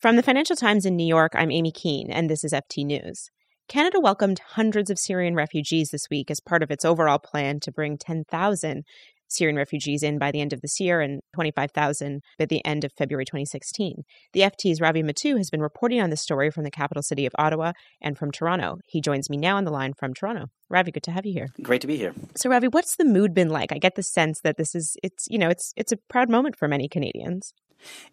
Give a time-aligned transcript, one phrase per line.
[0.00, 3.30] From the Financial Times in New York, I'm Amy Keene, and this is FT News.
[3.66, 7.72] Canada welcomed hundreds of Syrian refugees this week as part of its overall plan to
[7.72, 8.84] bring 10,000
[9.26, 12.92] Syrian refugees in by the end of this year and 25,000 by the end of
[12.92, 14.04] February 2016.
[14.34, 17.32] The FT's Ravi Mattu has been reporting on this story from the capital city of
[17.36, 18.76] Ottawa and from Toronto.
[18.86, 20.46] He joins me now on the line from Toronto.
[20.70, 21.48] Ravi, good to have you here.
[21.60, 22.14] Great to be here.
[22.36, 23.72] So, Ravi, what's the mood been like?
[23.72, 26.54] I get the sense that this is it's you know it's it's a proud moment
[26.56, 27.52] for many Canadians.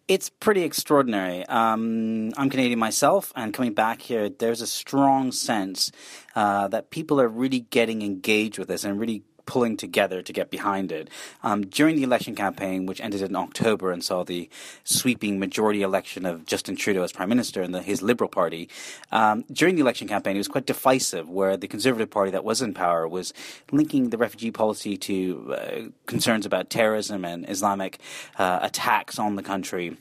[0.08, 1.44] It's pretty extraordinary.
[1.46, 5.90] Um, I'm Canadian myself, and coming back here, there's a strong sense
[6.34, 10.50] uh, that people are really getting engaged with this and really pulling together to get
[10.50, 11.08] behind it.
[11.42, 14.48] Um, during the election campaign, which ended in October and saw the
[14.84, 18.68] sweeping majority election of Justin Trudeau as Prime Minister and the, his Liberal Party,
[19.12, 22.60] um, during the election campaign, it was quite divisive, where the Conservative Party that was
[22.60, 23.32] in power was
[23.72, 27.98] linking the refugee policy to uh, concerns about terrorism and Islamic
[28.38, 29.96] uh, attacks on the country.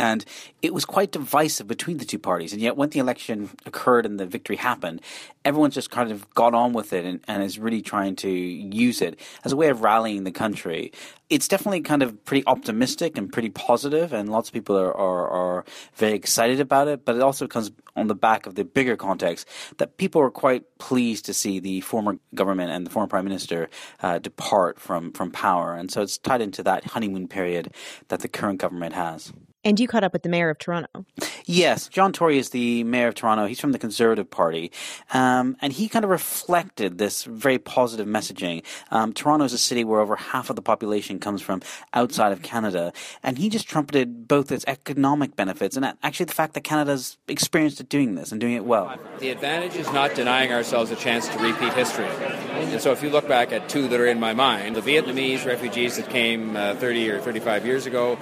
[0.00, 0.24] And
[0.62, 2.54] it was quite divisive between the two parties.
[2.54, 5.02] And yet, when the election occurred and the victory happened,
[5.44, 9.02] everyone's just kind of got on with it and, and, is really trying to use
[9.02, 10.90] it as a way of rallying the country.
[11.28, 15.28] It's definitely kind of pretty optimistic and pretty positive, and lots of people are, are,
[15.28, 15.64] are
[15.96, 17.04] very excited about it.
[17.04, 20.78] But it also comes on the back of the bigger context that people are quite
[20.78, 23.68] pleased to see the former government and the former prime minister
[24.02, 25.74] uh, depart from, from power.
[25.74, 27.74] And so it's tied into that honeymoon period
[28.08, 29.30] that the current government has.
[29.62, 31.04] And you caught up with the mayor of Toronto.
[31.44, 33.46] Yes, John Tory is the mayor of Toronto.
[33.46, 34.72] He's from the Conservative Party.
[35.12, 38.62] Um, and he kind of reflected this very positive messaging.
[38.90, 41.60] Um, Toronto is a city where over half of the population comes from
[41.92, 42.92] outside of Canada.
[43.22, 47.80] And he just trumpeted both its economic benefits and actually the fact that Canada's experienced
[47.80, 48.96] at doing this and doing it well.
[49.18, 52.06] The advantage is not denying ourselves a chance to repeat history.
[52.06, 55.44] And so if you look back at two that are in my mind, the Vietnamese
[55.44, 58.18] refugees that came uh, 30 or 35 years ago,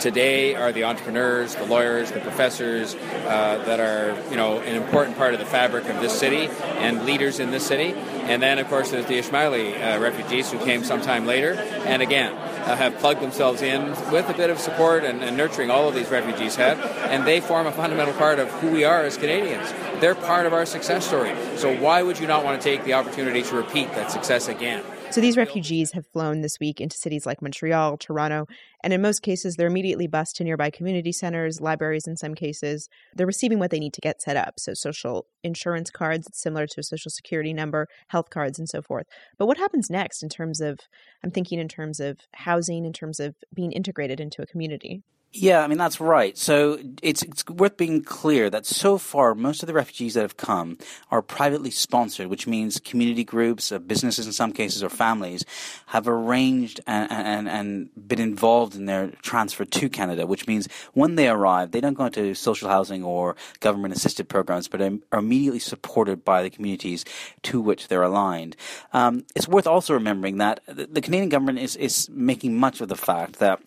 [0.00, 5.16] today are the entrepreneurs, the lawyers, the professors uh, that are, you know, an important
[5.16, 7.94] part of the fabric of this city and leaders in this city.
[7.94, 12.32] And then, of course, there's the Ismaili uh, refugees who came sometime later, and again
[12.64, 15.94] uh, have plugged themselves in with a bit of support and, and nurturing all of
[15.94, 19.72] these refugees have, and they form a fundamental part of who we are as Canadians.
[20.00, 21.34] They're part of our success story.
[21.56, 24.82] So why would you not want to take the opportunity to repeat that success again?
[25.14, 28.48] So these refugees have flown this week into cities like Montreal, Toronto,
[28.82, 32.88] and in most cases, they're immediately bused to nearby community centers, libraries in some cases.
[33.14, 34.58] They're receiving what they need to get set up.
[34.58, 39.06] So social insurance cards, similar to a social security number, health cards, and so forth.
[39.38, 40.80] But what happens next in terms of,
[41.22, 45.04] I'm thinking in terms of housing, in terms of being integrated into a community?
[45.36, 46.38] Yeah, I mean that's right.
[46.38, 50.36] So it's it's worth being clear that so far most of the refugees that have
[50.36, 50.78] come
[51.10, 55.44] are privately sponsored, which means community groups, uh, businesses in some cases, or families
[55.86, 60.24] have arranged and, and and been involved in their transfer to Canada.
[60.24, 64.68] Which means when they arrive, they don't go into social housing or government assisted programs,
[64.68, 67.04] but are immediately supported by the communities
[67.42, 68.54] to which they're aligned.
[68.92, 72.94] Um, it's worth also remembering that the Canadian government is is making much of the
[72.96, 73.60] fact that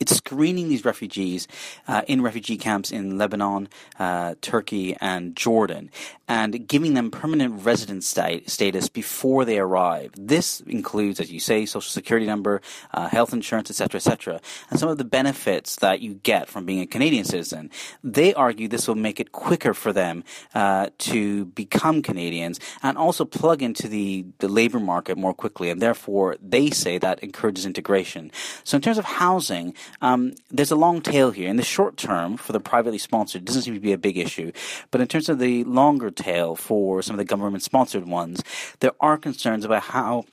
[0.00, 1.46] it's screening these refugees
[1.86, 3.68] uh, in refugee camps in Lebanon,
[3.98, 5.90] uh, Turkey, and Jordan,
[6.26, 10.12] and giving them permanent residence sta- status before they arrive.
[10.16, 12.62] This includes, as you say, social security number,
[12.94, 14.40] uh, health insurance, etc., etc.,
[14.70, 17.70] and some of the benefits that you get from being a Canadian citizen.
[18.02, 20.24] They argue this will make it quicker for them
[20.54, 25.82] uh, to become Canadians and also plug into the, the labor market more quickly, and
[25.82, 28.32] therefore they say that encourages integration.
[28.64, 31.48] So, in terms of housing, um, there's a long tail here.
[31.48, 34.18] In the short term, for the privately sponsored, it doesn't seem to be a big
[34.18, 34.52] issue.
[34.90, 38.42] But in terms of the longer tail for some of the government sponsored ones,
[38.80, 40.24] there are concerns about how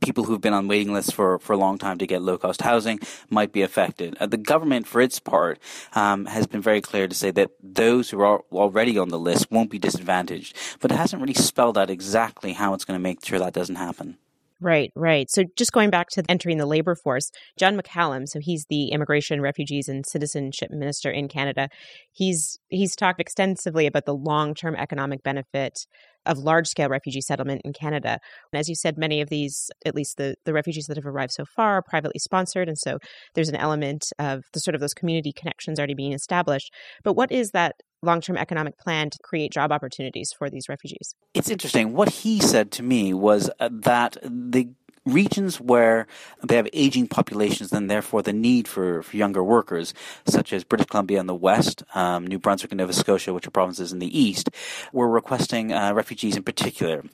[0.00, 2.62] people who've been on waiting lists for, for a long time to get low cost
[2.62, 4.16] housing might be affected.
[4.20, 5.58] Uh, the government, for its part,
[5.94, 9.50] um, has been very clear to say that those who are already on the list
[9.50, 13.24] won't be disadvantaged, but it hasn't really spelled out exactly how it's going to make
[13.24, 14.18] sure that doesn't happen.
[14.60, 15.30] Right, right.
[15.30, 19.40] So just going back to entering the labor force, John McCallum, so he's the immigration,
[19.40, 21.68] refugees, and citizenship minister in Canada.
[22.10, 25.86] He's he's talked extensively about the long-term economic benefit
[26.26, 28.18] of large-scale refugee settlement in Canada.
[28.52, 31.32] And as you said, many of these, at least the the refugees that have arrived
[31.32, 32.98] so far, are privately sponsored, and so
[33.36, 36.72] there's an element of the sort of those community connections already being established.
[37.04, 41.14] But what is that long term economic plan to create job opportunities for these refugees.
[41.34, 41.92] It's interesting.
[41.92, 44.68] What he said to me was uh, that the
[45.04, 46.06] regions where
[46.44, 49.94] they have aging populations and therefore the need for, for younger workers,
[50.26, 53.50] such as British Columbia in the west, um, New Brunswick and Nova Scotia, which are
[53.50, 54.50] provinces in the east,
[54.92, 57.04] were requesting uh, refugees in particular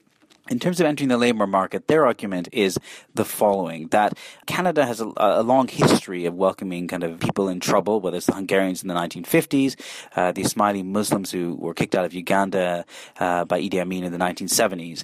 [0.47, 2.77] In terms of entering the labor market, their argument is
[3.15, 4.15] the following that
[4.45, 8.27] Canada has a, a, long history of welcoming kind of people in trouble, whether it's
[8.27, 9.75] the Hungarians in the 1950s,
[10.15, 12.85] uh, the Ismaili Muslims who were kicked out of Uganda
[13.19, 15.03] uh, by Idi Amin in the 1970s.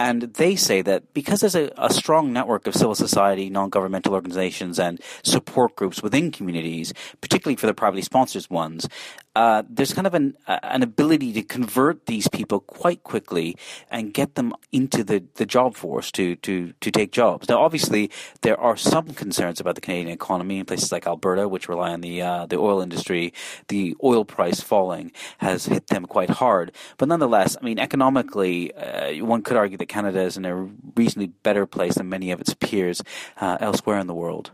[0.00, 4.14] And they say that because there's a, a strong network of civil society, non governmental
[4.14, 8.88] organizations, and support groups within communities, particularly for the privately sponsored ones,
[9.36, 13.56] uh, there's kind of an, uh, an ability to convert these people quite quickly
[13.90, 17.48] and get them into the, the job force to, to, to take jobs.
[17.48, 18.10] Now, obviously,
[18.40, 22.00] there are some concerns about the Canadian economy in places like Alberta, which rely on
[22.00, 23.34] the, uh, the oil industry.
[23.68, 26.72] The oil price falling has hit them quite hard.
[26.96, 30.54] But nonetheless, I mean, economically, uh, one could argue that Canada is in a
[30.96, 33.02] reasonably better place than many of its peers
[33.40, 34.52] uh, elsewhere in the world.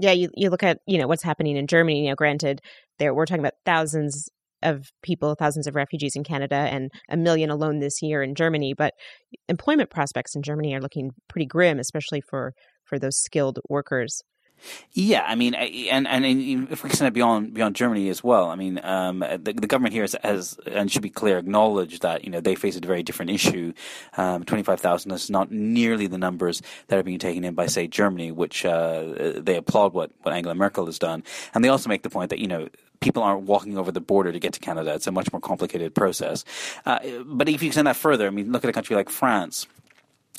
[0.00, 2.04] Yeah, you, you look at you know what's happening in Germany.
[2.04, 2.60] You know, granted,
[2.98, 4.28] there we're talking about thousands
[4.62, 8.74] of people, thousands of refugees in Canada, and a million alone this year in Germany.
[8.76, 8.94] But
[9.48, 12.52] employment prospects in Germany are looking pretty grim, especially for
[12.84, 14.22] for those skilled workers.
[14.92, 16.24] Yeah, I mean, and and
[16.70, 19.92] if we extend it beyond beyond Germany as well, I mean, um, the, the, government
[19.92, 23.02] here has, has, and should be clear, acknowledged that you know they face a very
[23.02, 23.72] different issue.
[24.16, 27.66] Um, Twenty five thousand is not nearly the numbers that are being taken in by,
[27.66, 31.24] say, Germany, which uh, they applaud what what Angela Merkel has done,
[31.54, 32.68] and they also make the point that you know
[33.00, 34.94] people aren't walking over the border to get to Canada.
[34.94, 36.44] It's a much more complicated process.
[36.86, 39.66] Uh, but if you extend that further, I mean, look at a country like France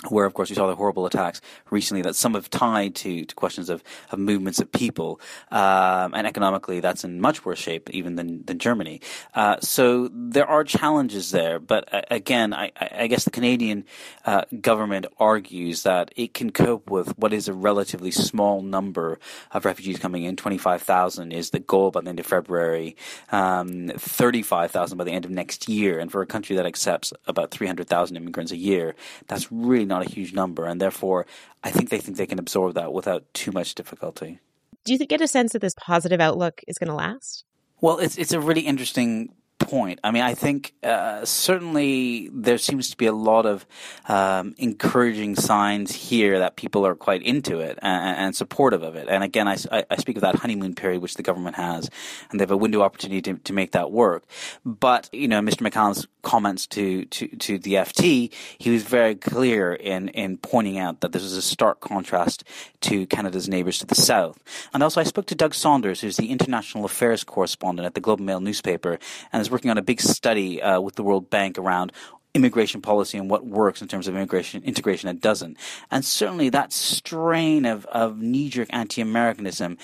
[0.05, 3.35] where, of course, we saw the horrible attacks recently that some have tied to, to
[3.35, 5.19] questions of, of movements of people.
[5.51, 9.01] Um, and economically, that's in much worse shape even than, than Germany.
[9.33, 11.59] Uh, so there are challenges there.
[11.59, 13.85] But uh, again, I, I, guess the Canadian
[14.25, 19.19] uh, government argues that it can cope with what is a relatively small number
[19.51, 20.35] of refugees coming in.
[20.35, 22.95] 25,000 is the goal by the end of February,
[23.31, 25.99] um, 35,000 by the end of next year.
[25.99, 28.95] And for a country that accepts about 300,000 immigrants a year,
[29.27, 31.25] that's really not not a huge number, and therefore
[31.63, 34.39] I think they think they can absorb that without too much difficulty.
[34.83, 37.43] Do you get a sense that this positive outlook is going to last?
[37.81, 39.99] Well, it's it's a really interesting point.
[40.03, 43.65] I mean, I think uh, certainly there seems to be a lot of
[44.07, 49.07] um, encouraging signs here that people are quite into it and, and supportive of it.
[49.09, 49.57] And again, I,
[49.89, 51.89] I, speak of that honeymoon period which the government has,
[52.29, 54.25] and they have a window opportunity to, to make that work.
[54.65, 55.67] But you know, Mr.
[55.67, 60.99] McCallum's comments to, to, to the FT, he was very clear in in pointing out
[60.99, 62.43] that this is a stark contrast
[62.81, 64.37] to Canada's neighbours to the south.
[64.73, 68.19] And also, I spoke to Doug Saunders, who's the international affairs correspondent at the Globe
[68.19, 68.99] Mail newspaper,
[69.31, 71.93] and is working on a big study uh, with the World Bank around
[72.33, 75.57] immigration policy and what works in terms of immigration integration and doesn't.
[75.89, 79.77] And certainly that strain of, of knee jerk anti Americanism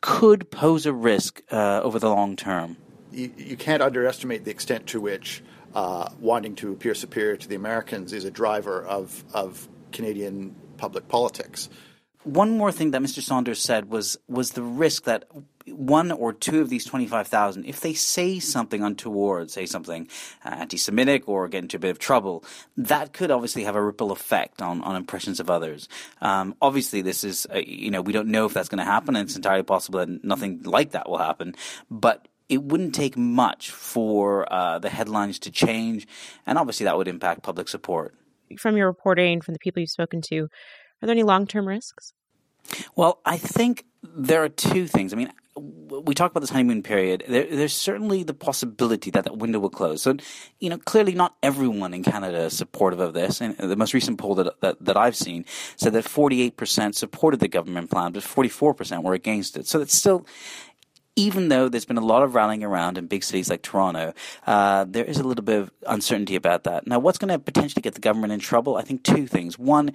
[0.00, 2.76] could pose a risk uh, over the long term.
[3.12, 5.42] You, you, can't underestimate the extent to which
[5.78, 11.06] uh, wanting to appear superior to the Americans is a driver of, of Canadian public
[11.06, 11.68] politics.
[12.24, 13.22] One more thing that Mr.
[13.22, 15.26] Saunders said was was the risk that
[15.66, 20.08] one or two of these 25,000, if they say something untoward, say something
[20.44, 22.42] uh, anti-Semitic or get into a bit of trouble,
[22.76, 25.88] that could obviously have a ripple effect on, on impressions of others.
[26.20, 29.14] Um, obviously, this is, uh, you know, we don't know if that's going to happen,
[29.14, 31.54] and it's entirely possible that nothing like that will happen.
[31.90, 36.06] But it wouldn't take much for uh, the headlines to change,
[36.46, 38.14] and obviously that would impact public support.
[38.58, 42.12] From your reporting, from the people you've spoken to, are there any long term risks?
[42.96, 45.12] Well, I think there are two things.
[45.12, 47.24] I mean, we talk about this honeymoon period.
[47.26, 50.02] There, there's certainly the possibility that that window will close.
[50.02, 50.16] So,
[50.60, 53.40] you know, clearly not everyone in Canada is supportive of this.
[53.40, 55.44] And the most recent poll that, that, that I've seen
[55.76, 59.66] said that 48% supported the government plan, but 44% were against it.
[59.66, 60.26] So it's still,
[61.18, 64.14] even though there's been a lot of rallying around in big cities like Toronto,
[64.46, 66.86] uh, there is a little bit of uncertainty about that.
[66.86, 68.76] Now, what's going to potentially get the government in trouble?
[68.76, 69.58] I think two things.
[69.58, 69.90] One,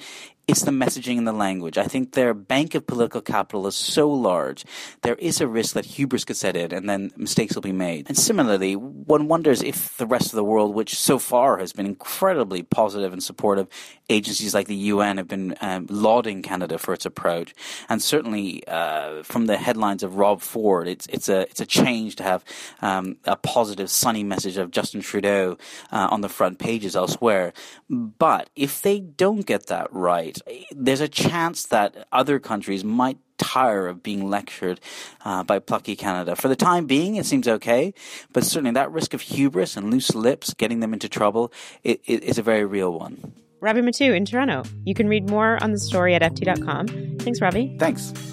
[0.47, 1.77] it's the messaging and the language.
[1.77, 4.65] I think their bank of political capital is so large,
[5.01, 8.07] there is a risk that hubris could set in and then mistakes will be made.
[8.09, 11.85] And similarly, one wonders if the rest of the world, which so far has been
[11.85, 13.67] incredibly positive and supportive,
[14.09, 17.53] agencies like the UN have been um, lauding Canada for its approach.
[17.87, 22.15] And certainly, uh, from the headlines of Rob Ford, it's it's a it's a change
[22.17, 22.43] to have
[22.81, 25.57] um, a positive, sunny message of Justin Trudeau
[25.91, 27.53] uh, on the front pages elsewhere.
[27.89, 30.37] But if they don't get that right,
[30.71, 34.79] there's a chance that other countries might tire of being lectured
[35.25, 36.35] uh, by plucky Canada.
[36.35, 37.93] For the time being, it seems okay,
[38.31, 41.51] but certainly that risk of hubris and loose lips getting them into trouble
[41.83, 43.33] it, it is a very real one.
[43.59, 44.63] Ravi Mattu in Toronto.
[44.83, 46.87] You can read more on the story at ft.com.
[47.19, 47.77] Thanks, Ravi.
[47.79, 48.32] Thanks.